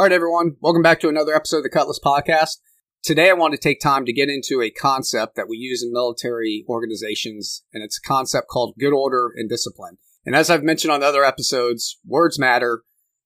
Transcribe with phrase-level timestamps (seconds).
[0.00, 0.56] All right, everyone.
[0.62, 2.56] Welcome back to another episode of the Cutlass Podcast.
[3.02, 5.92] Today, I want to take time to get into a concept that we use in
[5.92, 9.98] military organizations, and it's a concept called good order and discipline.
[10.24, 12.80] And as I've mentioned on other episodes, words matter,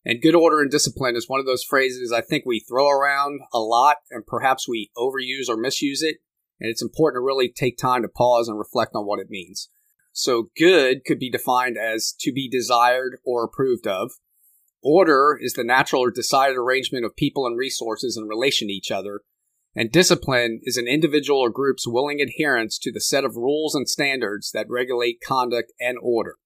[0.04, 3.38] and good order and discipline is one of those phrases I think we throw around
[3.52, 6.16] a lot, and perhaps we overuse or misuse it.
[6.58, 9.68] And it's important to really take time to pause and reflect on what it means.
[10.12, 14.10] So, good could be defined as to be desired or approved of.
[14.84, 18.90] Order is the natural or decided arrangement of people and resources in relation to each
[18.90, 19.22] other,
[19.74, 23.88] and discipline is an individual or group's willing adherence to the set of rules and
[23.88, 26.36] standards that regulate conduct and order.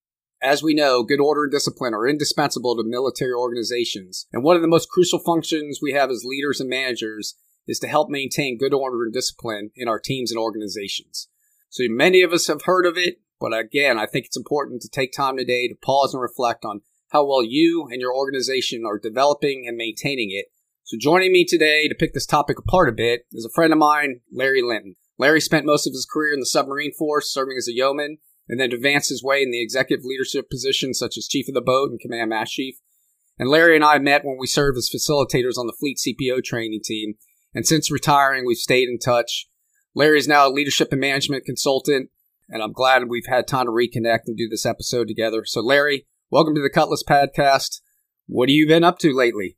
[0.40, 4.62] As we know, good order and discipline are indispensable to military organizations, and one of
[4.62, 7.34] the most crucial functions we have as leaders and managers
[7.66, 11.28] is to help maintain good order and discipline in our teams and organizations.
[11.70, 14.88] So many of us have heard of it, but again, I think it's important to
[14.88, 18.98] take time today to pause and reflect on how well you and your organization are
[18.98, 20.46] developing and maintaining it.
[20.84, 23.78] So joining me today to pick this topic apart a bit is a friend of
[23.78, 24.96] mine, Larry Linton.
[25.18, 28.58] Larry spent most of his career in the submarine force, serving as a yeoman, and
[28.58, 31.90] then advanced his way in the executive leadership positions such as chief of the boat
[31.90, 32.76] and command master chief.
[33.38, 36.80] And Larry and I met when we served as facilitators on the fleet CPO training
[36.82, 37.14] team.
[37.54, 39.48] And since retiring, we've stayed in touch.
[39.94, 42.10] Larry is now a leadership and management consultant,
[42.48, 45.44] and I'm glad we've had time to reconnect and do this episode together.
[45.44, 47.80] So, Larry, Welcome to the Cutlass Podcast.
[48.26, 49.56] What have you been up to lately?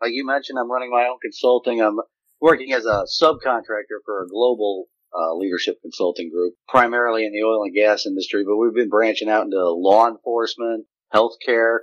[0.00, 1.80] Like you mentioned, I'm running my own consulting.
[1.82, 1.98] I'm
[2.40, 7.64] working as a subcontractor for a global uh, leadership consulting group, primarily in the oil
[7.64, 11.78] and gas industry, but we've been branching out into law enforcement, healthcare,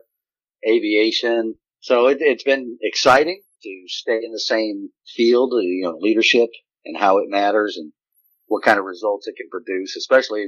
[0.65, 1.55] aviation.
[1.81, 6.47] So it, it's been exciting to stay in the same field, you know, leadership
[6.85, 7.91] and how it matters and
[8.47, 10.45] what kind of results it can produce, especially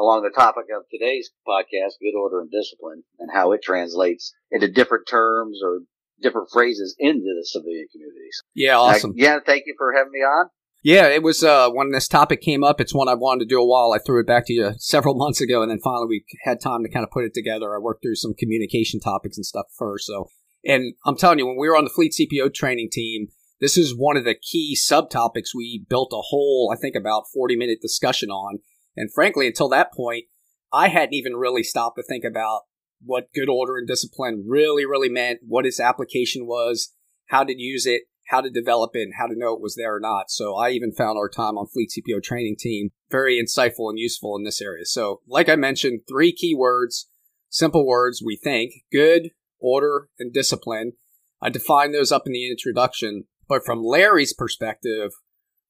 [0.00, 4.70] along the topic of today's podcast, good order and discipline, and how it translates into
[4.70, 5.80] different terms or
[6.22, 8.42] different phrases into the civilian communities.
[8.54, 9.12] Yeah, awesome.
[9.16, 10.46] yeah, thank you for having me on.
[10.82, 12.80] Yeah, it was uh, when this topic came up.
[12.80, 13.92] It's one I wanted to do a while.
[13.92, 16.82] I threw it back to you several months ago, and then finally we had time
[16.82, 17.74] to kind of put it together.
[17.74, 20.06] I worked through some communication topics and stuff first.
[20.06, 20.30] So,
[20.64, 23.28] and I'm telling you, when we were on the fleet CPO training team,
[23.60, 27.56] this is one of the key subtopics we built a whole, I think, about 40
[27.56, 28.60] minute discussion on.
[29.00, 30.26] And frankly, until that point,
[30.70, 32.64] I hadn't even really stopped to think about
[33.02, 36.92] what good order and discipline really, really meant, what its application was,
[37.28, 39.96] how to use it, how to develop it, and how to know it was there
[39.96, 40.30] or not.
[40.30, 44.36] So I even found our time on Fleet CPO training team very insightful and useful
[44.36, 44.84] in this area.
[44.84, 47.08] So, like I mentioned, three key words,
[47.48, 50.92] simple words, we think good, order, and discipline.
[51.40, 55.12] I defined those up in the introduction, but from Larry's perspective,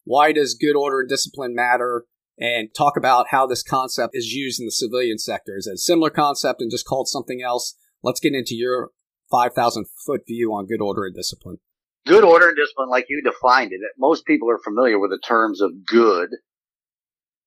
[0.02, 2.06] why does good order and discipline matter?
[2.40, 5.56] And talk about how this concept is used in the civilian sector.
[5.56, 7.76] Is it a similar concept and just called something else?
[8.02, 8.90] Let's get into your
[9.30, 11.58] 5,000 foot view on good order and discipline.
[12.06, 15.60] Good order and discipline, like you defined it, most people are familiar with the terms
[15.60, 16.30] of good.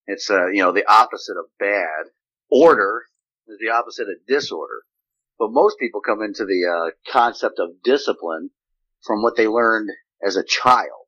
[0.06, 2.12] It's, uh, you know, the opposite of bad.
[2.52, 3.06] Order
[3.48, 4.84] is the opposite of disorder.
[5.40, 8.52] But most people come into the uh, concept of discipline
[9.02, 9.90] from what they learned
[10.26, 11.08] as a child,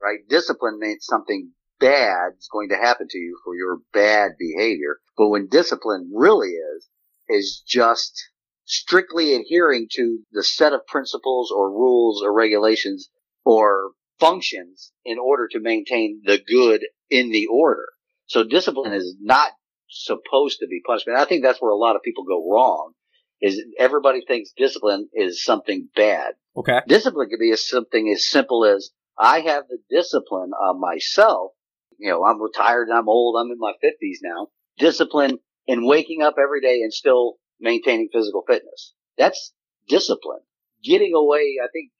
[0.00, 0.20] right?
[0.28, 4.98] Discipline means something bad is going to happen to you for your bad behavior.
[5.16, 6.88] But when discipline really is,
[7.28, 8.30] is just
[8.64, 13.08] strictly adhering to the set of principles or rules or regulations
[13.44, 17.86] or functions in order to maintain the good in the order.
[18.26, 19.52] So discipline is not
[19.88, 21.18] supposed to be punishment.
[21.18, 22.92] I think that's where a lot of people go wrong
[23.40, 26.34] is everybody thinks discipline is something bad.
[26.56, 26.80] Okay.
[26.86, 31.52] Discipline could be something as simple as I have the discipline on myself
[31.98, 33.36] you know, I'm retired and I'm old.
[33.38, 34.48] I'm in my fifties now.
[34.78, 38.94] Discipline in waking up every day and still maintaining physical fitness.
[39.16, 39.52] That's
[39.88, 40.40] discipline.
[40.82, 41.90] Getting away, I think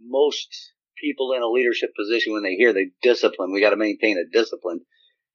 [0.00, 0.48] most
[1.00, 4.30] people in a leadership position, when they hear the discipline, we got to maintain a
[4.30, 4.80] discipline.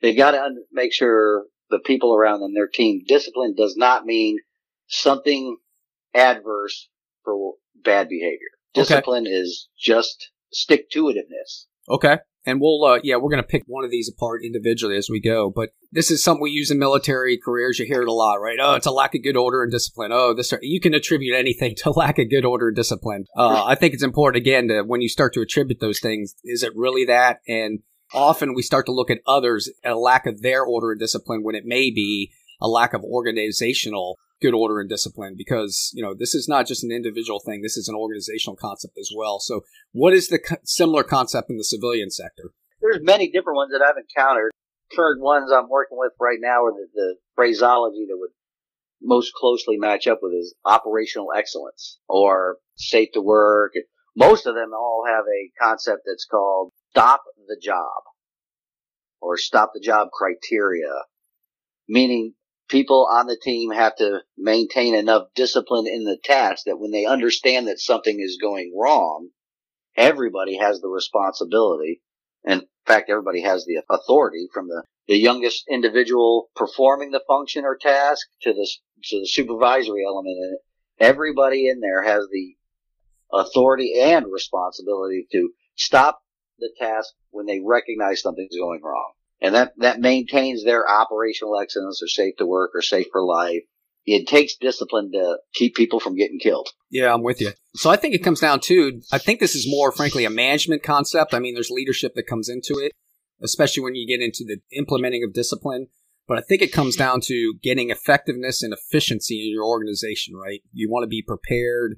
[0.01, 4.37] They've got to make sure the people around them, their team, discipline does not mean
[4.87, 5.57] something
[6.13, 6.89] adverse
[7.23, 7.53] for
[7.83, 8.49] bad behavior.
[8.73, 9.35] Discipline okay.
[9.35, 11.65] is just stick to itiveness.
[11.89, 12.17] Okay.
[12.45, 15.19] And we'll, uh, yeah, we're going to pick one of these apart individually as we
[15.19, 15.51] go.
[15.51, 17.77] But this is something we use in military careers.
[17.77, 18.57] You hear it a lot, right?
[18.59, 20.11] Oh, it's a lack of good order and discipline.
[20.11, 23.25] Oh, this, you can attribute anything to lack of good order and discipline.
[23.35, 26.63] Uh, I think it's important, again, to when you start to attribute those things, is
[26.63, 27.41] it really that?
[27.47, 27.79] And
[28.13, 31.43] often we start to look at others at a lack of their order and discipline
[31.43, 36.13] when it may be a lack of organizational good order and discipline because you know
[36.17, 37.61] this is not just an individual thing.
[37.61, 39.39] This is an organizational concept as well.
[39.39, 39.61] So
[39.91, 42.51] what is the co- similar concept in the civilian sector?
[42.81, 44.51] There's many different ones that i've encountered.
[44.95, 48.31] Current ones i'm working with right now are the, the phraseology that would
[49.01, 53.73] most closely match up with is operational excellence or safe to work.
[54.15, 58.03] Most of them all have a concept that's called stop the job
[59.21, 60.89] or stop the job criteria,
[61.87, 62.33] meaning
[62.71, 67.05] people on the team have to maintain enough discipline in the task that when they
[67.05, 69.29] understand that something is going wrong,
[69.95, 72.01] everybody has the responsibility.
[72.45, 77.77] In fact, everybody has the authority from the, the youngest individual performing the function or
[77.77, 78.67] task to the,
[79.03, 81.05] to the supervisory element in it.
[81.05, 82.55] Everybody in there has the
[83.33, 86.21] authority and responsibility to stop
[86.59, 89.11] the task when they recognize something's going wrong.
[89.41, 93.63] And that, that maintains their operational excellence or safe to work or safe for life.
[94.05, 96.69] It takes discipline to keep people from getting killed.
[96.89, 97.51] Yeah, I'm with you.
[97.75, 100.83] So I think it comes down to, I think this is more, frankly, a management
[100.83, 101.33] concept.
[101.33, 102.91] I mean, there's leadership that comes into it,
[103.43, 105.87] especially when you get into the implementing of discipline.
[106.27, 110.61] But I think it comes down to getting effectiveness and efficiency in your organization, right?
[110.71, 111.97] You want to be prepared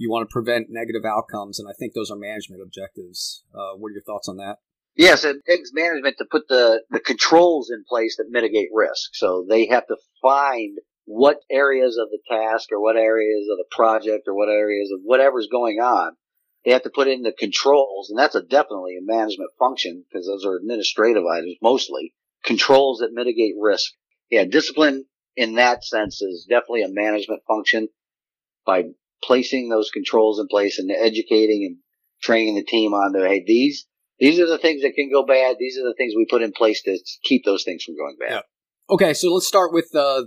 [0.00, 3.44] you want to prevent negative outcomes, and I think those are management objectives.
[3.54, 4.56] Uh, what are your thoughts on that?
[4.96, 9.10] Yes, it takes management to put the, the controls in place that mitigate risk.
[9.14, 13.64] So they have to find what areas of the task or what areas of the
[13.70, 16.12] project or what areas of whatever's going on.
[16.64, 20.26] They have to put in the controls, and that's a definitely a management function because
[20.26, 22.12] those are administrative items mostly.
[22.44, 23.92] Controls that mitigate risk.
[24.30, 25.06] Yeah, discipline
[25.36, 27.88] in that sense is definitely a management function
[28.66, 28.84] by
[29.22, 31.76] placing those controls in place and educating and
[32.22, 33.86] training the team on to, hey, these,
[34.20, 35.56] these are the things that can go bad.
[35.58, 38.30] These are the things we put in place to keep those things from going bad.
[38.30, 38.94] Yeah.
[38.94, 39.14] Okay.
[39.14, 40.24] So let's start with, uh,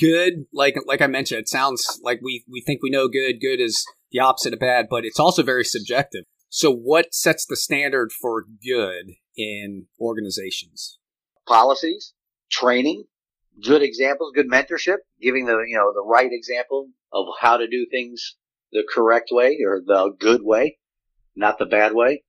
[0.00, 0.46] good.
[0.52, 3.40] Like, like I mentioned, it sounds like we, we think we know good.
[3.40, 6.24] Good is the opposite of bad, but it's also very subjective.
[6.48, 10.98] So what sets the standard for good in organizations?
[11.46, 12.12] Policies,
[12.50, 13.04] training,
[13.64, 17.86] good examples, good mentorship, giving the, you know, the right example of how to do
[17.90, 18.36] things
[18.70, 20.78] the correct way or the good way,
[21.34, 22.22] not the bad way.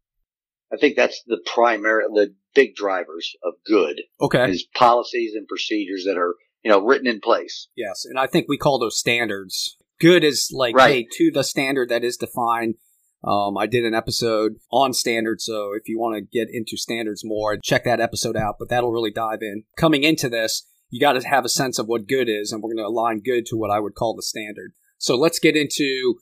[0.74, 4.02] I think that's the primary, the big drivers of good.
[4.20, 4.50] Okay.
[4.50, 7.68] Is policies and procedures that are, you know, written in place.
[7.76, 8.06] Yes.
[8.06, 9.78] And I think we call those standards.
[10.00, 10.92] Good is like, right.
[10.92, 12.76] hey, to the standard that is defined.
[13.24, 17.22] Um, I did an episode on standards, so if you want to get into standards
[17.24, 18.56] more, check that episode out.
[18.60, 19.64] But that'll really dive in.
[19.78, 22.74] Coming into this, you got to have a sense of what good is, and we're
[22.74, 24.74] going to align good to what I would call the standard.
[24.98, 26.16] So let's get into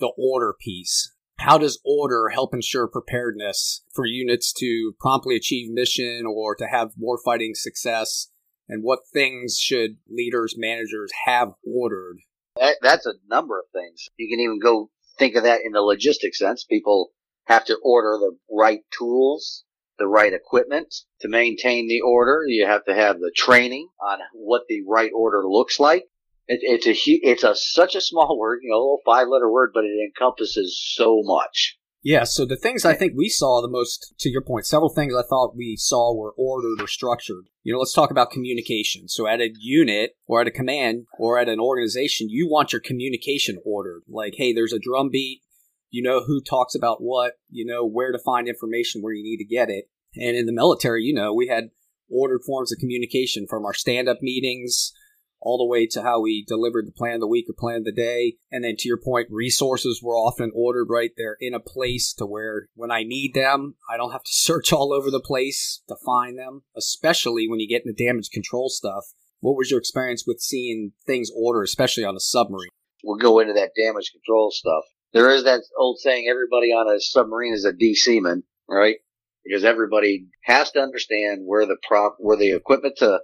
[0.00, 1.12] the order piece.
[1.38, 6.92] How does order help ensure preparedness for units to promptly achieve mission or to have
[6.96, 8.28] war fighting success?
[8.68, 12.18] And what things should leaders, managers have ordered?
[12.56, 14.08] That, that's a number of things.
[14.16, 16.64] You can even go think of that in the logistic sense.
[16.64, 17.12] People
[17.46, 19.64] have to order the right tools
[19.98, 22.44] the right equipment to maintain the order.
[22.46, 26.04] You have to have the training on what the right order looks like.
[26.48, 29.50] It, it's a it's a such a small word, you know, a little five letter
[29.50, 31.76] word, but it encompasses so much.
[32.02, 35.12] Yeah, so the things I think we saw the most, to your point, several things
[35.14, 37.46] I thought we saw were ordered or structured.
[37.64, 39.08] You know, let's talk about communication.
[39.08, 42.80] So at a unit or at a command or at an organization, you want your
[42.80, 44.02] communication ordered.
[44.08, 45.42] Like, hey, there's a drum beat
[45.90, 49.38] you know who talks about what, you know where to find information where you need
[49.38, 49.88] to get it.
[50.14, 51.70] And in the military, you know, we had
[52.10, 54.92] ordered forms of communication from our stand up meetings
[55.40, 57.84] all the way to how we delivered the plan of the week or plan of
[57.84, 58.34] the day.
[58.50, 62.26] And then to your point, resources were often ordered right there in a place to
[62.26, 65.96] where when I need them, I don't have to search all over the place to
[66.04, 69.04] find them, especially when you get into damage control stuff.
[69.40, 72.70] What was your experience with seeing things ordered, especially on a submarine?
[73.04, 77.00] We'll go into that damage control stuff there is that old saying, everybody on a
[77.00, 78.96] submarine is a DC man, right?
[79.44, 83.20] Because everybody has to understand where the prop, where the equipment to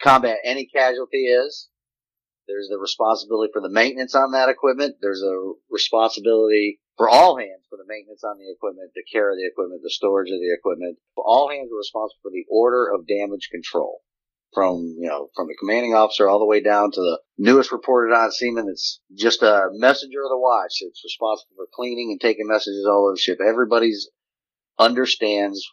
[0.00, 1.68] combat any casualty is.
[2.48, 4.96] There's the responsibility for the maintenance on that equipment.
[5.00, 9.36] There's a responsibility for all hands for the maintenance on the equipment, the care of
[9.36, 10.98] the equipment, the storage of the equipment.
[11.16, 14.02] All hands are responsible for the order of damage control
[14.52, 18.14] from, you know, from the commanding officer all the way down to the newest reported
[18.14, 20.78] on seaman that's just a messenger of the watch.
[20.80, 23.38] It's responsible for cleaning and taking messages all over the ship.
[23.40, 24.10] Everybody's
[24.78, 25.66] understands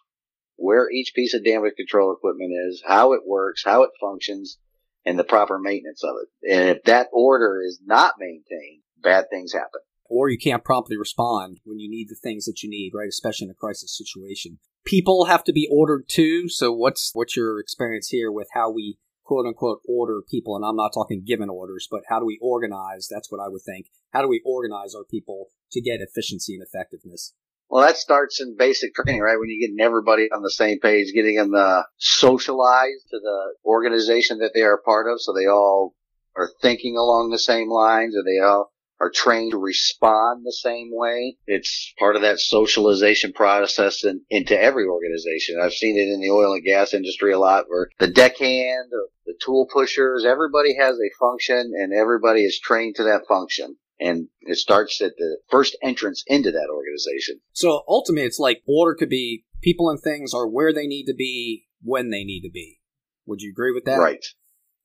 [0.60, 4.58] where each piece of damage control equipment is, how it works, how it functions,
[5.06, 6.54] and the proper maintenance of it.
[6.54, 9.82] And if that order is not maintained, bad things happen.
[10.06, 13.08] Or you can't promptly respond when you need the things that you need, right?
[13.08, 16.50] Especially in a crisis situation people have to be ordered too.
[16.50, 20.56] So what's what's your experience here with how we quote unquote order people?
[20.56, 23.08] And I'm not talking given orders, but how do we organize?
[23.10, 23.88] That's what I would think.
[24.12, 27.34] How do we organize our people to get efficiency and effectiveness?
[27.70, 29.38] Well, that starts in basic training, right?
[29.40, 34.40] When you're getting everybody on the same page, getting them uh, socialized to the organization
[34.40, 35.94] that they are part of, so they all
[36.36, 40.90] are thinking along the same lines, or they all are trained to respond the same
[40.92, 41.38] way.
[41.48, 45.60] It's part of that socialization process in, into every organization.
[45.62, 48.92] I've seen it in the oil and gas industry a lot where the deckhand,
[49.26, 53.78] the tool pushers, everybody has a function and everybody is trained to that function.
[54.00, 57.41] And it starts at the first entrance into that organization.
[57.51, 61.13] So ultimately, it's like order could be people and things are where they need to
[61.13, 62.79] be when they need to be.
[63.25, 63.98] Would you agree with that?
[63.98, 64.25] Right.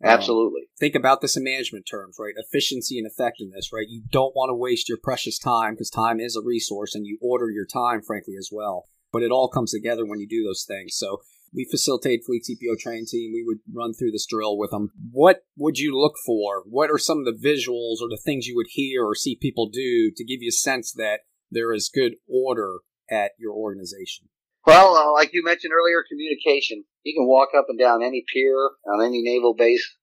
[0.02, 0.62] Um, Absolutely.
[0.62, 2.34] Um, think about this in management terms, right?
[2.36, 3.86] Efficiency and effectiveness, right?
[3.88, 7.18] You don't want to waste your precious time because time is a resource and you
[7.22, 8.84] order your time, frankly, as well.
[9.12, 10.96] But it all comes together when you do those things.
[10.96, 11.20] So
[11.54, 13.32] we facilitate fleet CPO training team.
[13.32, 14.90] We would run through this drill with them.
[15.12, 16.62] What would you look for?
[16.66, 19.68] What are some of the visuals or the things you would hear or see people
[19.68, 21.20] do to give you a sense that
[21.50, 22.80] there is good order
[23.10, 24.28] at your organization?
[24.66, 26.84] Well, uh, like you mentioned earlier, communication.
[27.04, 29.96] You can walk up and down any pier on any naval base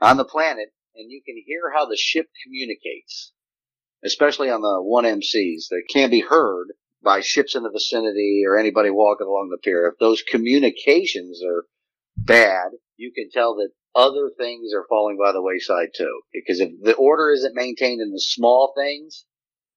[0.00, 3.32] on the planet, and you can hear how the ship communicates,
[4.04, 6.68] especially on the 1MCs that can be heard
[7.02, 9.86] by ships in the vicinity or anybody walking along the pier.
[9.86, 11.64] If those communications are
[12.16, 16.20] bad, you can tell that other things are falling by the wayside too.
[16.32, 19.24] Because if the order isn't maintained in the small things,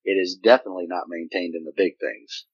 [0.03, 2.45] it is definitely not maintained in the big things.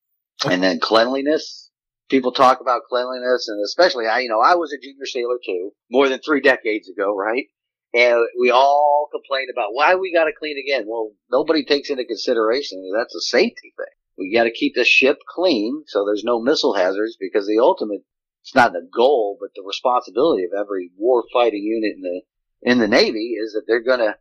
[0.46, 1.72] And then cleanliness.
[2.10, 5.72] People talk about cleanliness and especially I, you know, I was a junior sailor too,
[5.92, 7.48] more than three decades ago, right?
[7.94, 10.86] And we all complain about why we got to clean again.
[10.88, 13.97] Well, nobody takes into consideration that that's a safety thing.
[14.18, 18.02] We got to keep the ship clean so there's no missile hazards because the ultimate,
[18.42, 22.22] it's not the goal, but the responsibility of every war fighting unit in the,
[22.62, 24.18] in the Navy is that they're going to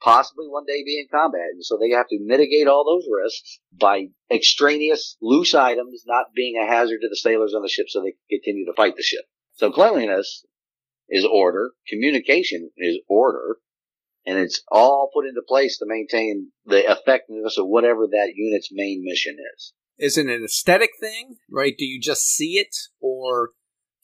[0.00, 1.48] possibly one day be in combat.
[1.52, 6.56] And so they have to mitigate all those risks by extraneous loose items not being
[6.56, 9.24] a hazard to the sailors on the ship so they continue to fight the ship.
[9.54, 10.44] So cleanliness
[11.08, 13.58] is order, communication is order,
[14.26, 19.02] and it's all put into place to maintain the effectiveness of whatever that unit's main
[19.04, 19.72] mission is.
[19.98, 21.74] Is it an aesthetic thing, right?
[21.76, 23.50] Do you just see it or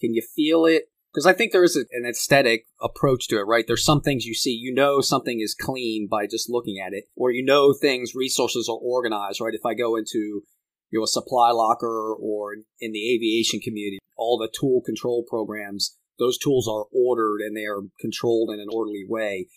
[0.00, 0.84] can you feel it?
[1.12, 3.64] Because I think there is an aesthetic approach to it, right?
[3.66, 7.06] There's some things you see, you know something is clean by just looking at it,
[7.16, 9.52] or you know things, resources are organized, right?
[9.52, 10.42] If I go into
[10.90, 15.96] you know, a supply locker or in the aviation community, all the tool control programs,
[16.18, 19.48] those tools are ordered and they are controlled in an orderly way.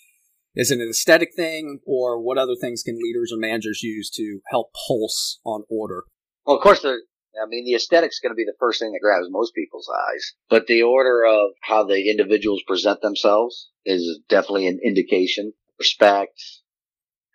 [0.56, 4.40] Is it an aesthetic thing, or what other things can leaders or managers use to
[4.50, 6.04] help pulse on order?
[6.46, 7.00] Well, of course, the,
[7.42, 10.34] I mean, the aesthetic's going to be the first thing that grabs most people's eyes,
[10.50, 15.54] but the order of how the individuals present themselves is definitely an indication.
[15.80, 16.40] Respect,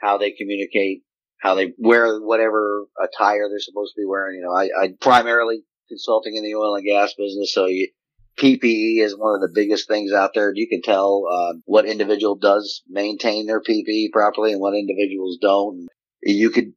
[0.00, 1.02] how they communicate,
[1.38, 4.36] how they wear whatever attire they're supposed to be wearing.
[4.36, 7.90] You know, I, I primarily consulting in the oil and gas business, so you,
[8.38, 10.52] PPE is one of the biggest things out there.
[10.54, 15.88] You can tell uh, what individual does maintain their PPE properly and what individuals don't.
[16.22, 16.72] You could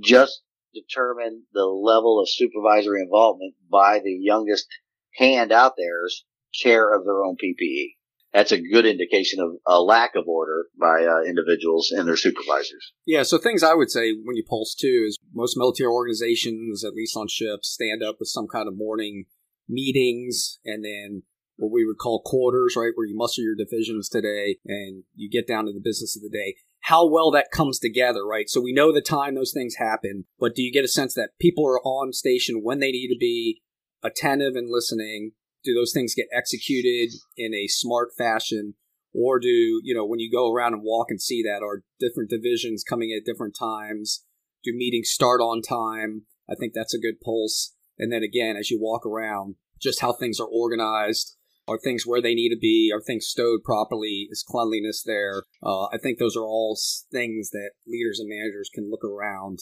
[0.00, 0.42] just
[0.74, 4.66] determine the level of supervisory involvement by the youngest
[5.14, 6.24] hand out there's
[6.62, 7.94] care of their own PPE.
[8.32, 12.92] That's a good indication of a lack of order by uh, individuals and their supervisors.
[13.06, 16.94] Yeah, so things I would say when you pulse too is most military organizations, at
[16.94, 19.26] least on ships, stand up with some kind of morning
[19.68, 21.22] meetings and then
[21.56, 25.46] what we would call quarters, right, where you muster your divisions today and you get
[25.46, 26.56] down to the business of the day.
[26.80, 28.48] How well that comes together, right?
[28.48, 31.30] So we know the time those things happen, but do you get a sense that
[31.40, 33.62] people are on station when they need to be
[34.02, 35.32] attentive and listening?
[35.62, 38.74] Do those things get executed in a smart fashion?
[39.14, 42.30] Or do, you know, when you go around and walk and see that, are different
[42.30, 44.24] divisions coming at different times?
[44.64, 46.22] Do meetings start on time?
[46.50, 47.73] I think that's a good pulse.
[47.98, 51.36] And then again, as you walk around, just how things are organized.
[51.66, 52.90] Are things where they need to be?
[52.94, 54.28] Are things stowed properly?
[54.30, 55.44] Is cleanliness there?
[55.62, 56.78] Uh, I think those are all
[57.10, 59.60] things that leaders and managers can look around.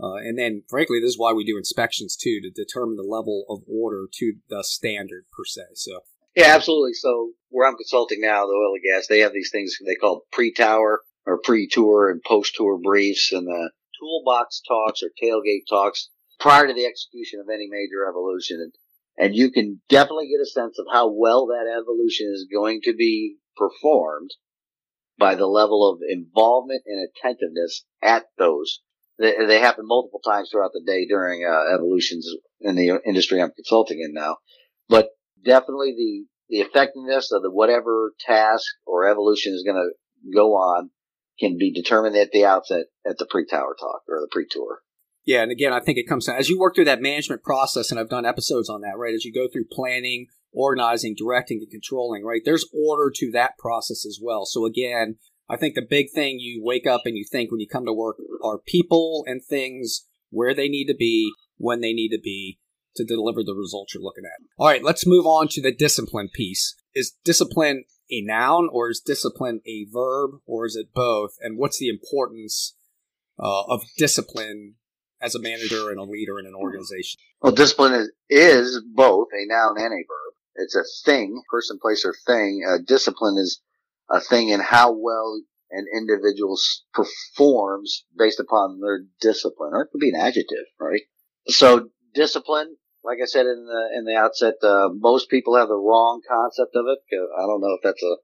[0.00, 3.44] Uh, and then, frankly, this is why we do inspections too, to determine the level
[3.48, 5.62] of order to the standard per se.
[5.74, 6.00] So,
[6.36, 6.92] yeah, absolutely.
[6.92, 10.26] So, where I'm consulting now, the oil and gas, they have these things they call
[10.30, 16.74] pre-tower or pre-tour and post-tour briefs, and the toolbox talks or tailgate talks prior to
[16.74, 18.60] the execution of any major evolution.
[18.60, 18.72] And,
[19.16, 22.94] and you can definitely get a sense of how well that evolution is going to
[22.94, 24.30] be performed
[25.18, 28.80] by the level of involvement and attentiveness at those.
[29.18, 32.30] They, they happen multiple times throughout the day during uh, evolutions
[32.60, 34.36] in the industry I'm consulting in now.
[34.88, 35.10] But
[35.44, 36.24] definitely the,
[36.56, 39.90] the effectiveness of the whatever task or evolution is going to
[40.32, 40.90] go on
[41.40, 44.80] can be determined at the outset at the pre-tower talk or the pre-tour.
[45.28, 47.90] Yeah, and again, I think it comes down as you work through that management process,
[47.90, 49.12] and I've done episodes on that, right?
[49.12, 52.40] As you go through planning, organizing, directing, and controlling, right?
[52.42, 54.46] There's order to that process as well.
[54.46, 55.16] So again,
[55.46, 57.92] I think the big thing you wake up and you think when you come to
[57.92, 62.58] work are people and things where they need to be, when they need to be
[62.96, 64.42] to deliver the results you're looking at.
[64.56, 66.74] All right, let's move on to the discipline piece.
[66.94, 71.32] Is discipline a noun or is discipline a verb or is it both?
[71.42, 72.76] And what's the importance
[73.38, 74.76] uh, of discipline
[75.20, 77.20] as a manager and a leader in an organization?
[77.40, 80.34] Well, discipline is, is both a noun and a verb.
[80.56, 82.62] It's a thing, person, place, or thing.
[82.68, 83.60] Uh, discipline is
[84.10, 86.58] a thing in how well an individual
[86.92, 91.02] performs based upon their discipline, or it could be an adjective, right?
[91.46, 95.74] So discipline, like I said in the in the outset, uh, most people have the
[95.74, 96.98] wrong concept of it.
[97.12, 98.16] I don't know if that's a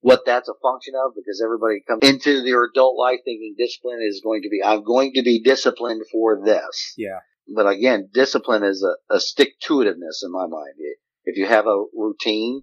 [0.00, 4.22] what that's a function of because everybody comes into their adult life thinking discipline is
[4.24, 6.94] going to be I'm going to be disciplined for this.
[6.96, 7.20] Yeah.
[7.54, 10.74] But again, discipline is a, a stick to itiveness in my mind.
[11.24, 12.62] If you have a routine,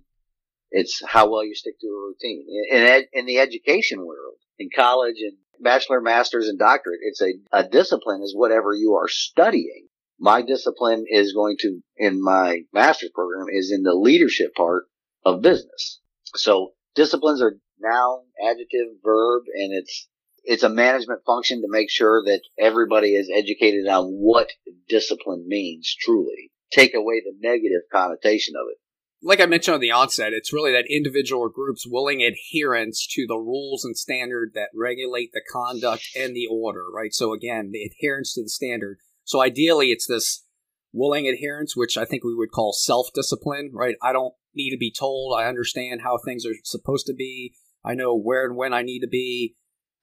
[0.71, 2.45] it's how well you stick to a routine.
[2.71, 7.33] In, ed, in the education world, in college and bachelor, master's, and doctorate, it's a,
[7.51, 9.87] a discipline is whatever you are studying.
[10.19, 14.85] My discipline is going to, in my master's program, is in the leadership part
[15.23, 15.99] of business.
[16.35, 20.09] So disciplines are noun, adjective, verb, and it's
[20.43, 24.49] it's a management function to make sure that everybody is educated on what
[24.89, 26.51] discipline means truly.
[26.71, 28.77] Take away the negative connotation of it
[29.21, 33.25] like I mentioned on the onset, it's really that individual or group's willing adherence to
[33.27, 37.13] the rules and standard that regulate the conduct and the order, right?
[37.13, 38.99] So again, the adherence to the standard.
[39.23, 40.45] So ideally, it's this
[40.93, 43.95] willing adherence, which I think we would call self discipline, right?
[44.01, 45.39] I don't need to be told.
[45.39, 47.53] I understand how things are supposed to be.
[47.85, 49.55] I know where and when I need to be.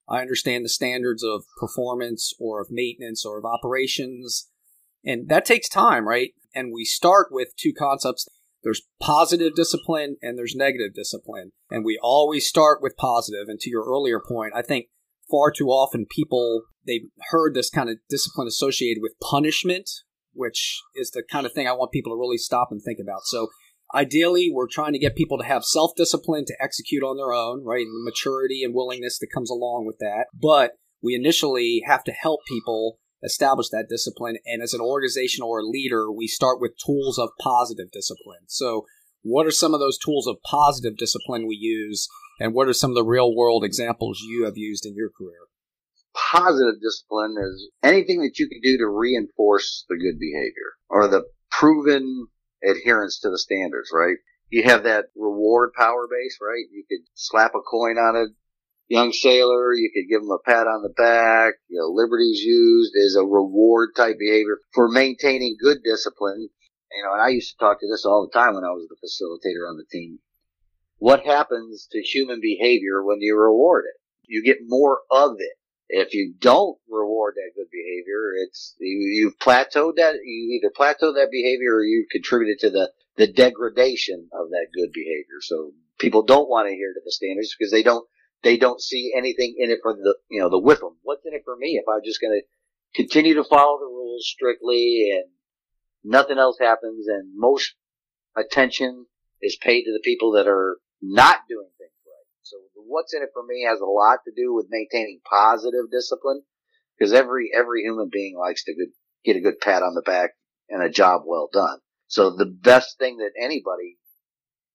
[0.08, 4.48] I understand the standards of performance or of maintenance or of operations.
[5.04, 6.30] And that takes time, right?
[6.54, 8.26] And we start with two concepts
[8.64, 11.52] there's positive discipline and there's negative discipline.
[11.70, 13.46] And we always start with positive.
[13.46, 14.86] And to your earlier point, I think
[15.30, 19.90] far too often people, they've heard this kind of discipline associated with punishment,
[20.32, 23.20] which is the kind of thing I want people to really stop and think about.
[23.24, 23.48] So
[23.94, 27.64] ideally, we're trying to get people to have self discipline to execute on their own,
[27.64, 27.86] right?
[27.86, 30.26] And the maturity and willingness that comes along with that.
[30.32, 34.36] But we initially have to help people establish that discipline.
[34.46, 38.44] And as an organization or a leader, we start with tools of positive discipline.
[38.46, 38.84] So,
[39.22, 42.90] what are some of those tools of positive discipline we use, and what are some
[42.90, 45.48] of the real world examples you have used in your career?
[46.14, 51.24] Positive discipline is anything that you can do to reinforce the good behavior or the
[51.50, 52.28] proven
[52.64, 54.16] adherence to the standards, right?
[54.50, 56.64] You have that reward power base, right?
[56.70, 58.26] You could slap a coin on a
[58.88, 59.74] young sailor.
[59.74, 61.54] You could give them a pat on the back.
[61.68, 66.48] You know, liberties used as a reward type behavior for maintaining good discipline.
[66.92, 68.86] You know, and I used to talk to this all the time when I was
[68.88, 70.20] the facilitator on the team.
[70.98, 74.00] What happens to human behavior when you reward it?
[74.26, 75.58] You get more of it.
[75.88, 80.16] If you don't reward that good behavior, it's you, you've plateaued that.
[80.24, 84.92] You either plateau that behavior or you've contributed to the the degradation of that good
[84.92, 85.40] behavior.
[85.40, 88.06] So people don't want to adhere to the standards because they don't
[88.42, 90.96] they don't see anything in it for the, you know, the them.
[91.02, 92.46] What's in it for me if I'm just going to
[92.94, 95.24] continue to follow the rules strictly and
[96.04, 97.74] nothing else happens and most
[98.36, 99.06] attention
[99.40, 101.68] is paid to the people that are not doing
[102.44, 106.42] So what's in it for me has a lot to do with maintaining positive discipline
[106.98, 108.92] because every, every human being likes to good,
[109.24, 110.30] get a good pat on the back
[110.68, 111.78] and a job well done.
[112.06, 113.96] So the best thing that anybody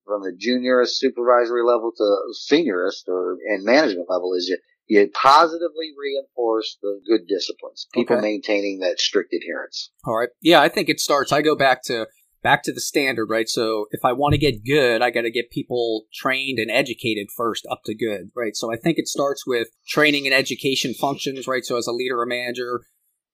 [0.05, 2.17] from the juniorist supervisory level to
[2.51, 4.57] seniorist or and management level is you
[4.89, 8.23] you positively reinforce the good disciplines, people okay.
[8.23, 9.91] maintaining that strict adherence.
[10.03, 10.29] All right.
[10.41, 11.31] Yeah, I think it starts.
[11.31, 12.07] I go back to
[12.41, 13.49] back to the standard, right?
[13.49, 17.27] So if I want to get good, I got to get people trained and educated
[17.35, 18.55] first up to good, right?
[18.55, 21.65] So I think it starts with training and education functions, right?
[21.65, 22.81] So as a leader or manager,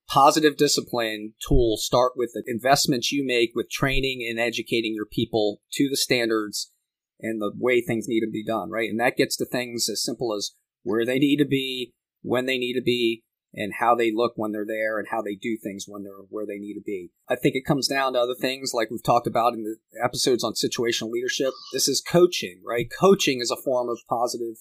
[0.08, 5.60] positive discipline tools start with the investments you make with training and educating your people
[5.72, 6.72] to the standards
[7.20, 8.90] and the way things need to be done, right?
[8.90, 11.92] And that gets to things as simple as where they need to be,
[12.22, 13.22] when they need to be,
[13.56, 16.46] and how they look when they're there and how they do things when they're where
[16.46, 17.10] they need to be.
[17.28, 20.44] I think it comes down to other things like we've talked about in the episodes
[20.44, 21.52] on situational leadership.
[21.72, 22.86] This is coaching, right?
[23.00, 24.56] Coaching is a form of positive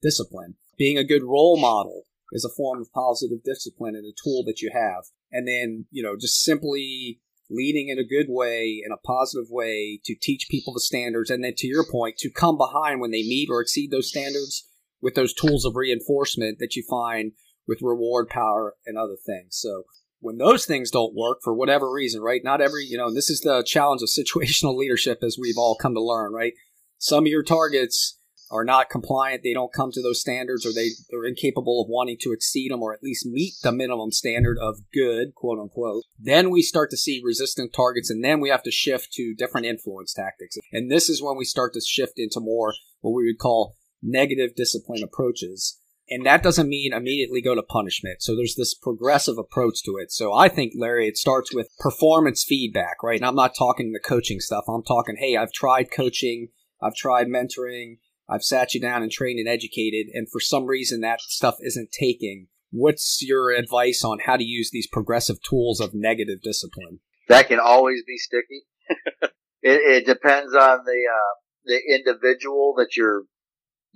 [0.00, 0.54] discipline.
[0.78, 4.60] Being a good role model is a form of positive discipline and a tool that
[4.60, 5.04] you have.
[5.32, 10.00] And then, you know, just simply leading in a good way, in a positive way,
[10.04, 11.30] to teach people the standards.
[11.30, 14.68] And then to your point, to come behind when they meet or exceed those standards
[15.00, 17.32] with those tools of reinforcement that you find
[17.66, 19.58] with reward power and other things.
[19.58, 19.84] So
[20.20, 22.40] when those things don't work for whatever reason, right?
[22.42, 25.94] Not every, you know, this is the challenge of situational leadership as we've all come
[25.94, 26.54] to learn, right?
[26.98, 28.18] Some of your targets
[28.50, 32.16] are not compliant, they don't come to those standards, or they are incapable of wanting
[32.20, 36.50] to exceed them or at least meet the minimum standard of good, quote unquote, then
[36.50, 40.12] we start to see resistant targets and then we have to shift to different influence
[40.12, 40.56] tactics.
[40.72, 44.54] And this is when we start to shift into more what we would call negative
[44.54, 45.80] discipline approaches.
[46.08, 48.22] And that doesn't mean immediately go to punishment.
[48.22, 50.12] So there's this progressive approach to it.
[50.12, 53.18] So I think, Larry, it starts with performance feedback, right?
[53.18, 54.64] And I'm not talking the coaching stuff.
[54.68, 56.48] I'm talking, hey, I've tried coaching,
[56.80, 61.00] I've tried mentoring, I've sat you down and trained and educated, and for some reason
[61.00, 62.48] that stuff isn't taking.
[62.70, 67.00] What's your advice on how to use these progressive tools of negative discipline?
[67.28, 68.64] That can always be sticky.
[69.62, 73.24] it, it, depends on the uh, the individual that you're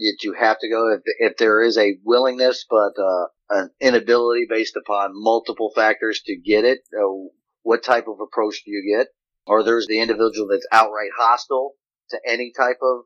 [0.01, 0.93] that you have to go.
[0.95, 6.37] If, if there is a willingness but uh, an inability based upon multiple factors to
[6.37, 7.29] get it, uh,
[7.63, 9.09] what type of approach do you get?
[9.47, 11.73] Or there's the individual that's outright hostile
[12.11, 13.05] to any type of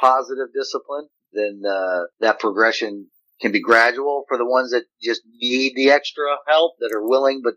[0.00, 3.08] positive discipline, then uh, that progression
[3.40, 7.40] can be gradual for the ones that just need the extra help that are willing
[7.42, 7.54] but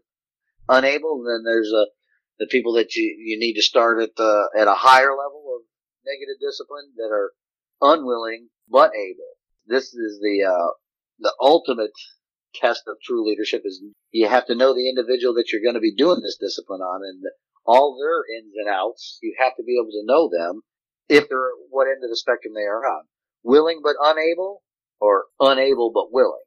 [0.69, 1.23] unable.
[1.25, 1.85] And then there's uh,
[2.39, 5.63] the people that you, you need to start at the, at a higher level of
[6.05, 7.31] negative discipline that are
[7.81, 9.35] unwilling but able.
[9.67, 10.71] This is the, uh,
[11.19, 11.91] the ultimate
[12.53, 15.81] test of true leadership is you have to know the individual that you're going to
[15.81, 17.23] be doing this discipline on and
[17.65, 19.19] all their ins and outs.
[19.21, 20.61] You have to be able to know them
[21.09, 23.03] if they're what end of the spectrum they are on.
[23.43, 24.63] Willing but unable
[24.99, 26.41] or unable but willing.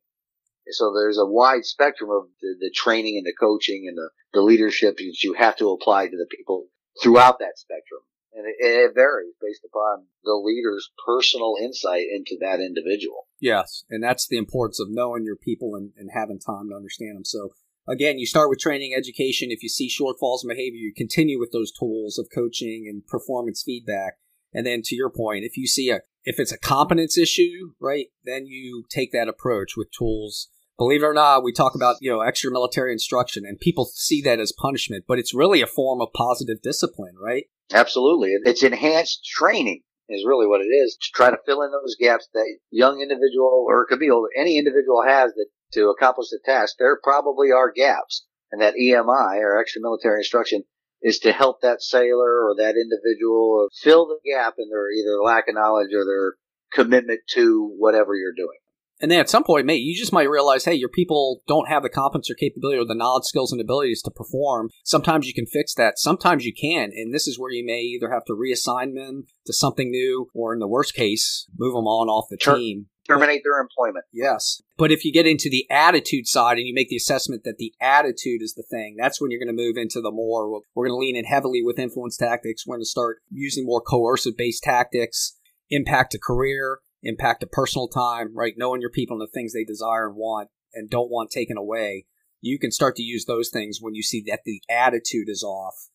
[0.70, 4.42] So there's a wide spectrum of the, the training and the coaching and the, the
[4.42, 6.66] leadership that you have to apply to the people
[7.02, 8.00] throughout that spectrum.
[8.38, 13.26] And it, it varies based upon the leader's personal insight into that individual.
[13.40, 13.82] Yes.
[13.90, 17.24] And that's the importance of knowing your people and, and having time to understand them.
[17.24, 17.50] So
[17.88, 19.50] again, you start with training education.
[19.50, 23.64] If you see shortfalls in behavior, you continue with those tools of coaching and performance
[23.66, 24.14] feedback.
[24.54, 28.06] And then to your point, if you see a if it's a competence issue, right,
[28.24, 30.48] then you take that approach with tools.
[30.76, 34.22] Believe it or not, we talk about, you know, extra military instruction and people see
[34.22, 37.46] that as punishment, but it's really a form of positive discipline, right?
[37.72, 38.34] Absolutely.
[38.44, 42.28] It's enhanced training is really what it is to try to fill in those gaps
[42.32, 46.40] that young individual or it could be older, any individual has that to accomplish the
[46.44, 46.76] task.
[46.78, 50.64] There probably are gaps and that EMI or extra military instruction
[51.02, 55.46] is to help that sailor or that individual fill the gap in their either lack
[55.48, 56.34] of knowledge or their
[56.72, 58.58] commitment to whatever you're doing.
[59.00, 61.82] And then at some point, mate, you just might realize, hey, your people don't have
[61.82, 64.70] the competence or capability or the knowledge, skills, and abilities to perform.
[64.84, 65.98] Sometimes you can fix that.
[65.98, 66.90] Sometimes you can.
[66.94, 70.52] And this is where you may either have to reassign them to something new or,
[70.52, 74.04] in the worst case, move them on off the team terminate their employment.
[74.12, 74.60] Yes.
[74.76, 77.72] But if you get into the attitude side and you make the assessment that the
[77.80, 80.96] attitude is the thing, that's when you're going to move into the more, we're going
[80.96, 82.66] to lean in heavily with influence tactics.
[82.66, 85.36] We're going to start using more coercive based tactics,
[85.70, 88.54] impact a career, impact a personal time, right?
[88.56, 92.06] Knowing your people and the things they desire and want and don't want taken away.
[92.40, 95.88] You can start to use those things when you see that the attitude is off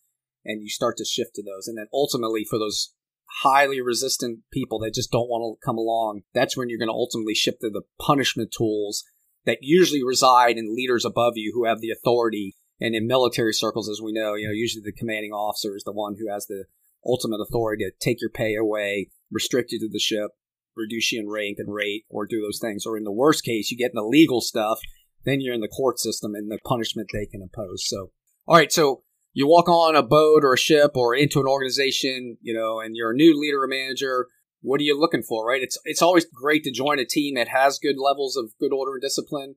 [0.46, 1.68] and you start to shift to those.
[1.68, 2.94] And then ultimately for those
[3.42, 6.94] highly resistant people that just don't want to come along, that's when you're going to
[6.94, 9.04] ultimately shift to the punishment tools
[9.46, 12.56] that usually reside in leaders above you who have the authority.
[12.80, 15.94] And in military circles, as we know, you know, usually the commanding officer is the
[15.94, 16.66] one who has the
[17.06, 20.32] ultimate authority to take your pay away, restrict you to the ship,
[20.76, 22.86] reduce you in rank and rate, or do those things.
[22.86, 24.80] Or in the worst case, you get in the legal stuff,
[25.26, 27.88] then you're in the court system and the punishment they can impose.
[27.88, 28.12] So,
[28.48, 32.38] all right, so you walk on a boat or a ship or into an organization,
[32.42, 34.28] you know, and you're a new leader or manager.
[34.62, 35.62] What are you looking for, right?
[35.62, 38.94] It's it's always great to join a team that has good levels of good order
[38.94, 39.56] and discipline.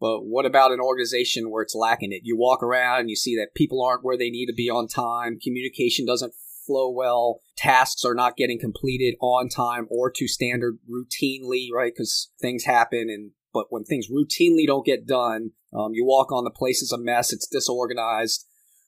[0.00, 2.22] But what about an organization where it's lacking it?
[2.24, 4.86] You walk around and you see that people aren't where they need to be on
[4.86, 5.38] time.
[5.42, 6.34] Communication doesn't
[6.66, 7.40] flow well.
[7.56, 11.92] Tasks are not getting completed on time or to standard routinely, right?
[11.94, 16.42] Because things happen and but when things routinely don't get done, um, you walk on
[16.44, 17.32] the place is a mess.
[17.32, 18.46] It's disorganized.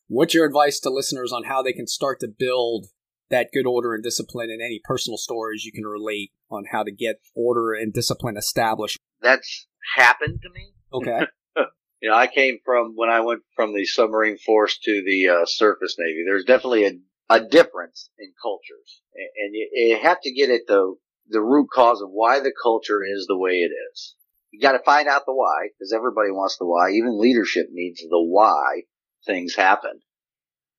[0.09, 2.87] What's your advice to listeners on how they can start to build
[3.31, 6.93] that good order and discipline and any personal stories you can relate on how to
[6.93, 8.99] get order and discipline established?
[9.21, 10.73] That's happened to me.
[10.93, 11.27] Okay.
[12.01, 15.47] you know, I came from when I went from the submarine force to the uh,
[15.47, 16.25] surface navy.
[16.27, 16.93] There's definitely a,
[17.29, 20.95] a difference in cultures, and you, you have to get at the
[21.29, 24.15] the root cause of why the culture is the way it is.
[24.51, 26.91] You got to find out the why because everybody wants the why.
[26.93, 28.83] Even leadership needs the why
[29.27, 30.01] things happen.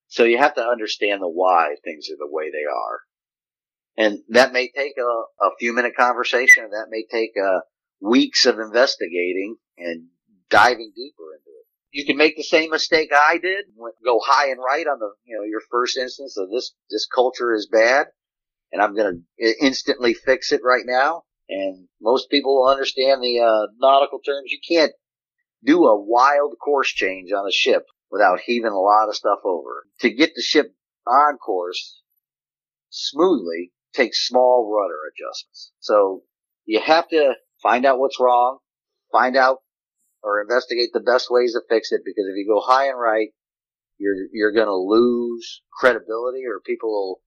[0.08, 3.00] So you have to understand the why things are the way they are.
[3.98, 6.70] And that may take a, a few minute conversation.
[6.72, 7.60] That may take uh,
[8.00, 10.08] weeks of investigating and
[10.50, 11.57] diving deeper into it.
[11.92, 13.66] You can make the same mistake I did,
[14.04, 17.54] go high and right on the, you know, your first instance of this, this culture
[17.54, 18.08] is bad.
[18.72, 21.24] and I'm going to instantly fix it right now.
[21.50, 24.52] And most people will understand the uh, nautical terms.
[24.52, 24.92] You can't
[25.64, 29.86] do a wild course change on a ship without heaving a lot of stuff over.
[30.02, 30.74] To get the ship
[31.08, 32.02] on course
[32.90, 35.72] smoothly takes small rudder adjustments.
[35.80, 36.24] So
[36.66, 38.58] you have to find out what's wrong,
[39.12, 39.60] find out
[40.28, 43.30] or investigate the best ways to fix it because if you go high and right,
[43.98, 47.22] you're, you're going to lose credibility or people will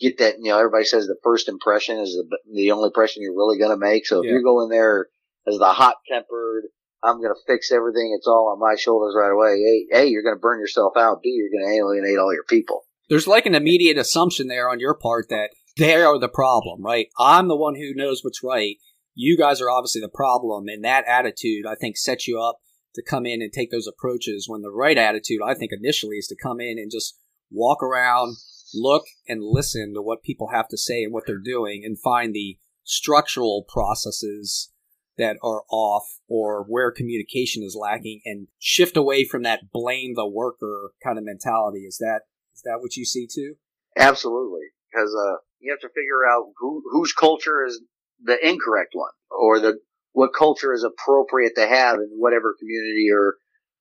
[0.00, 3.36] get that, you know, everybody says the first impression is the, the only impression you're
[3.36, 4.06] really going to make.
[4.06, 4.32] So if yeah.
[4.32, 5.08] you're going there
[5.46, 6.64] as the hot tempered,
[7.02, 8.14] I'm going to fix everything.
[8.16, 9.86] It's all on my shoulders right away.
[9.92, 11.22] A, A, you're going to burn yourself out.
[11.22, 12.84] B, you're going to alienate all your people.
[13.08, 17.08] There's like an immediate assumption there on your part that they are the problem, right?
[17.18, 18.76] I'm the one who knows what's right.
[19.18, 20.68] You guys are obviously the problem.
[20.68, 22.58] And that attitude, I think, sets you up
[22.94, 26.26] to come in and take those approaches when the right attitude, I think, initially is
[26.28, 27.18] to come in and just
[27.50, 28.36] walk around,
[28.74, 32.34] look and listen to what people have to say and what they're doing and find
[32.34, 34.70] the structural processes
[35.16, 40.28] that are off or where communication is lacking and shift away from that blame the
[40.28, 41.80] worker kind of mentality.
[41.80, 42.20] Is that
[42.54, 43.54] is that what you see too?
[43.96, 47.80] Absolutely, because uh, you have to figure out who whose culture is
[48.22, 49.78] the incorrect one or the
[50.12, 53.36] what culture is appropriate to have in whatever community or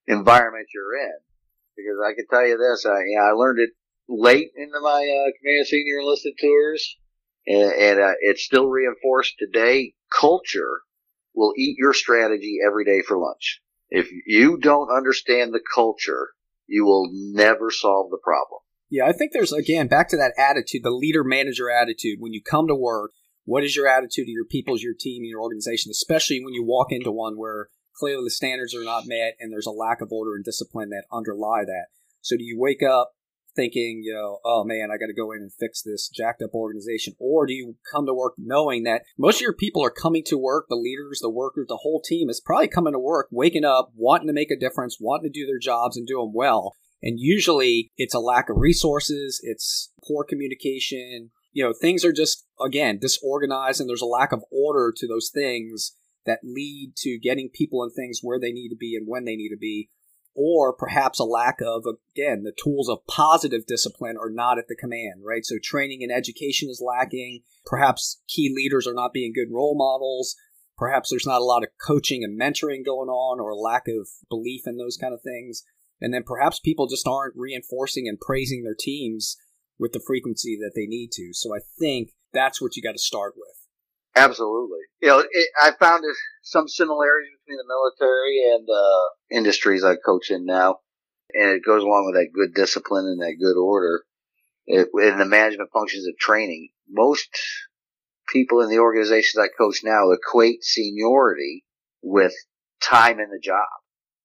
[0.08, 1.14] environment you're in.
[1.78, 3.70] Because I can tell you this, I, you know, I learned it
[4.10, 6.98] late into my uh, command senior enlisted tours,
[7.48, 9.94] and, and uh, it's still reinforced today.
[10.12, 10.82] Culture
[11.34, 13.62] will eat your strategy every day for lunch.
[13.90, 16.30] If you don't understand the culture,
[16.68, 18.60] you will never solve the problem.
[18.90, 22.18] Yeah, I think there's again back to that attitude, the leader manager attitude.
[22.20, 23.12] When you come to work,
[23.46, 26.92] what is your attitude to your people, your team, your organization, especially when you walk
[26.92, 30.36] into one where clearly the standards are not met and there's a lack of order
[30.36, 31.86] and discipline that underlie that.
[32.22, 33.12] So do you wake up
[33.56, 36.54] thinking, you know, oh man, I got to go in and fix this jacked up
[36.54, 37.16] organization?
[37.20, 40.38] Or do you come to work knowing that most of your people are coming to
[40.38, 43.92] work, the leaders, the workers, the whole team is probably coming to work, waking up,
[43.96, 46.76] wanting to make a difference, wanting to do their jobs and do them well.
[47.02, 51.32] And usually it's a lack of resources, it's poor communication.
[51.56, 55.32] You know, things are just, again, disorganized and there's a lack of order to those
[55.34, 55.94] things
[56.26, 59.36] that lead to getting people and things where they need to be and when they
[59.36, 59.90] need to be
[60.36, 64.76] or perhaps a lack of, again, the tools of positive discipline are not at the
[64.76, 65.46] command, right?
[65.46, 67.42] So training and education is lacking.
[67.66, 70.36] Perhaps key leaders are not being good role models.
[70.78, 74.64] Perhaps there's not a lot of coaching and mentoring going on or lack of belief
[74.68, 75.64] in those kind of things.
[76.02, 79.38] And then perhaps people just aren't reinforcing and praising their teams
[79.80, 81.32] with the frequency that they need to.
[81.34, 83.56] So I think that's what you got to start with.
[84.16, 84.80] Absolutely.
[85.02, 86.04] You know, it, I found
[86.42, 90.78] some similarities between the military and uh, industries I coach in now,
[91.34, 94.04] and it goes along with that good discipline and that good order.
[94.68, 97.28] It, in the management functions of training, most
[98.30, 101.66] people in the organizations I coach now equate seniority
[102.02, 102.34] with
[102.82, 103.68] time in the job.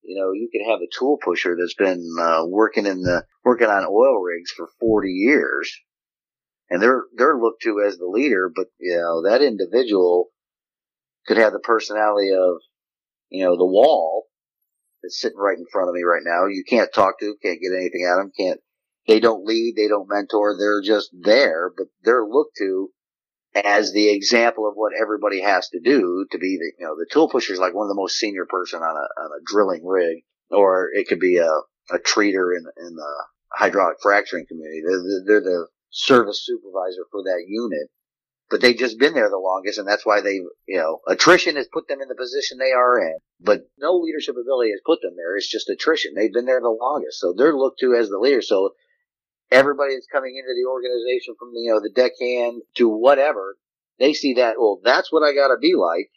[0.03, 3.69] You know, you could have a tool pusher that's been uh, working in the working
[3.69, 5.71] on oil rigs for 40 years
[6.71, 10.29] and they're they're looked to as the leader, but you know that individual
[11.27, 12.59] could have the personality of
[13.29, 14.27] you know the wall
[15.03, 16.47] that's sitting right in front of me right now.
[16.47, 18.61] You can't talk to, can't get anything at them, can't.
[19.09, 22.91] They don't lead, they don't mentor, they're just there, but they're looked to
[23.55, 27.07] as the example of what everybody has to do to be the you know the
[27.11, 29.85] tool pusher is like one of the most senior person on a on a drilling
[29.85, 30.19] rig,
[30.51, 31.51] or it could be a
[31.91, 34.83] a treater in in the hydraulic fracturing community.
[34.87, 37.91] They're, they're the service supervisor for that unit,
[38.49, 40.35] but they've just been there the longest, and that's why they,
[40.67, 43.17] you know, attrition has put them in the position they are in.
[43.41, 45.37] But no leadership ability has put them there.
[45.37, 46.15] It's just attrition.
[46.15, 48.43] They've been there the longest, so they're looked to as the leader.
[48.43, 48.71] So
[49.51, 53.57] everybody that's coming into the organization from you know the deckhand to whatever,
[53.99, 54.57] they see that.
[54.59, 56.11] Well, that's what I got to be like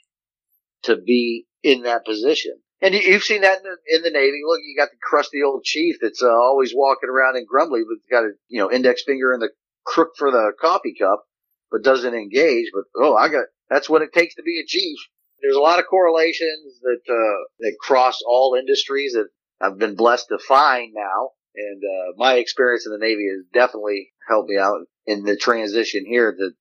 [0.84, 2.54] to be in that position.
[2.82, 4.42] And you've seen that in the, in the, Navy.
[4.46, 7.98] Look, you got the crusty old chief that's uh, always walking around and grumbly, but
[8.12, 9.52] got a you know index finger in the
[9.86, 11.24] crook for the coffee cup,
[11.72, 12.72] but doesn't engage.
[12.74, 14.98] But oh, I got that's what it takes to be a chief.
[15.42, 19.28] There's a lot of correlations that uh, that cross all industries that
[19.62, 24.12] I've been blessed to find now, and uh, my experience in the Navy has definitely
[24.28, 26.34] helped me out in the transition here.
[26.38, 26.54] That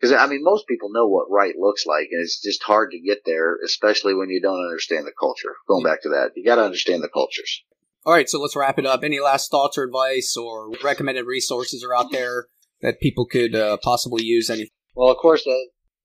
[0.00, 3.00] because I mean, most people know what right looks like, and it's just hard to
[3.00, 5.56] get there, especially when you don't understand the culture.
[5.68, 7.62] Going back to that, you got to understand the cultures.
[8.06, 9.02] All right, so let's wrap it up.
[9.02, 12.46] Any last thoughts or advice or recommended resources are out there
[12.80, 14.48] that people could uh, possibly use?
[14.48, 14.70] Any?
[14.94, 15.52] Well, of course, uh,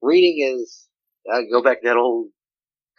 [0.02, 0.88] reading is.
[1.32, 2.32] I go back to that old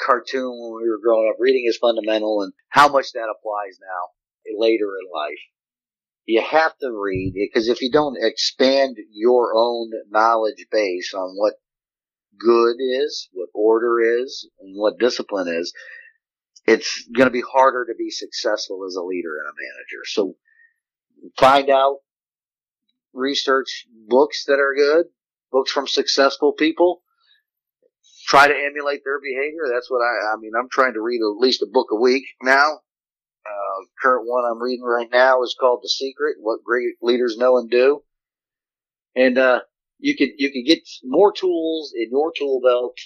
[0.00, 1.36] cartoon when we were growing up.
[1.38, 4.14] Reading is fundamental, and how much that applies now
[4.56, 5.38] later in life.
[6.26, 11.54] you have to read because if you don't expand your own knowledge base on what
[12.38, 15.72] good is, what order is, and what discipline is,
[16.66, 20.04] it's going to be harder to be successful as a leader and a manager.
[20.06, 20.34] So
[21.38, 21.98] find out,
[23.12, 25.06] research books that are good,
[25.52, 27.02] books from successful people.
[28.26, 29.68] Try to emulate their behavior.
[29.72, 32.24] That's what I, I mean, I'm trying to read at least a book a week
[32.42, 32.80] now.
[33.46, 37.58] Uh, current one I'm reading right now is called The Secret, What Great Leaders Know
[37.58, 38.02] and Do.
[39.14, 39.60] And, uh,
[39.98, 42.96] you could, you could get more tools in your tool belt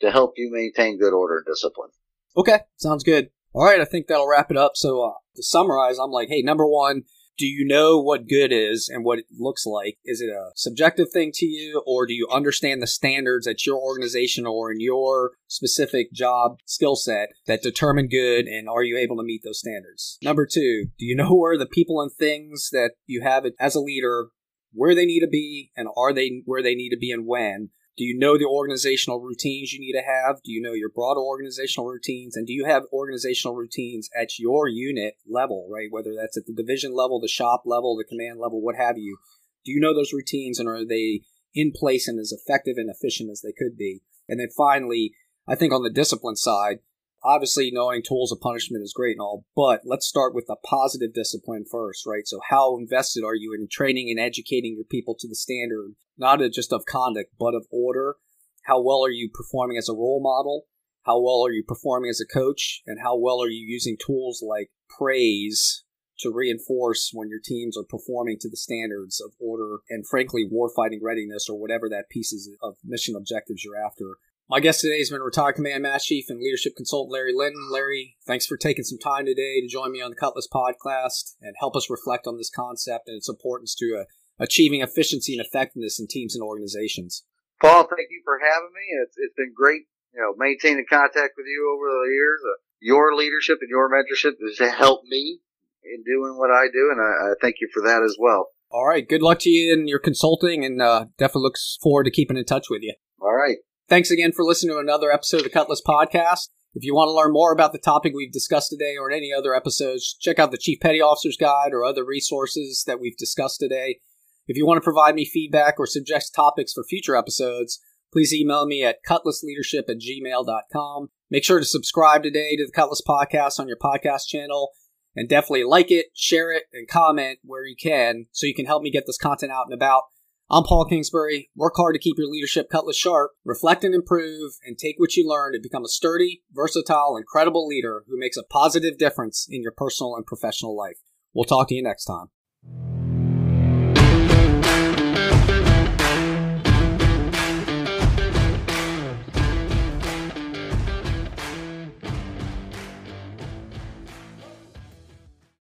[0.00, 1.90] to help you maintain good order and discipline.
[2.36, 3.30] Okay, sounds good.
[3.52, 4.72] All right, I think that'll wrap it up.
[4.74, 7.02] So uh, to summarize, I'm like, hey, number one,
[7.40, 9.96] do you know what good is and what it looks like?
[10.04, 13.78] Is it a subjective thing to you, or do you understand the standards at your
[13.78, 19.16] organization or in your specific job skill set that determine good, and are you able
[19.16, 20.18] to meet those standards?
[20.22, 23.80] Number two, do you know where the people and things that you have as a
[23.80, 24.26] leader,
[24.74, 27.70] where they need to be, and are they where they need to be and when?
[27.96, 30.42] Do you know the organizational routines you need to have?
[30.42, 32.36] Do you know your broader organizational routines?
[32.36, 35.88] And do you have organizational routines at your unit level, right?
[35.90, 39.18] Whether that's at the division level, the shop level, the command level, what have you.
[39.64, 41.20] Do you know those routines and are they
[41.54, 44.02] in place and as effective and efficient as they could be?
[44.28, 45.12] And then finally,
[45.46, 46.78] I think on the discipline side,
[47.22, 51.12] obviously knowing tools of punishment is great and all, but let's start with the positive
[51.12, 52.26] discipline first, right?
[52.26, 56.40] So how invested are you in training and educating your people to the standard, not
[56.52, 58.16] just of conduct, but of order?
[58.64, 60.66] How well are you performing as a role model?
[61.04, 62.82] How well are you performing as a coach?
[62.86, 65.84] And how well are you using tools like praise
[66.20, 70.98] to reinforce when your teams are performing to the standards of order and frankly warfighting
[71.02, 74.16] readiness or whatever that pieces of mission objectives you're after
[74.50, 77.70] my guest today has been retired Command Master Chief and Leadership Consultant Larry Linton.
[77.70, 81.54] Larry, thanks for taking some time today to join me on the Cutlass Podcast and
[81.60, 84.04] help us reflect on this concept and its importance to uh,
[84.40, 87.22] achieving efficiency and effectiveness in teams and organizations.
[87.62, 88.82] Paul, thank you for having me.
[89.04, 89.82] It's, it's been great,
[90.12, 92.40] you know, maintaining contact with you over the years.
[92.44, 95.38] Uh, your leadership and your mentorship has helped me
[95.84, 98.48] in doing what I do, and I, I thank you for that as well.
[98.72, 99.08] All right.
[99.08, 102.44] Good luck to you in your consulting, and uh, definitely looks forward to keeping in
[102.44, 102.94] touch with you.
[103.20, 103.58] All right.
[103.90, 106.50] Thanks again for listening to another episode of the Cutlass Podcast.
[106.74, 109.32] If you want to learn more about the topic we've discussed today or in any
[109.36, 113.58] other episodes, check out the Chief Petty Officer's Guide or other resources that we've discussed
[113.58, 113.98] today.
[114.46, 117.80] If you want to provide me feedback or suggest topics for future episodes,
[118.12, 121.08] please email me at cutlassleadership at gmail.com.
[121.28, 124.70] Make sure to subscribe today to the Cutlass Podcast on your podcast channel
[125.16, 128.84] and definitely like it, share it, and comment where you can so you can help
[128.84, 130.02] me get this content out and about.
[130.52, 131.48] I'm Paul Kingsbury.
[131.54, 135.28] Work hard to keep your leadership cutlass sharp, reflect and improve, and take what you
[135.28, 139.62] learn to become a sturdy, versatile, and credible leader who makes a positive difference in
[139.62, 140.98] your personal and professional life.
[141.32, 142.30] We'll talk to you next time.